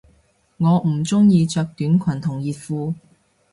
[0.57, 2.95] 我唔鍾意着短裙同熱褲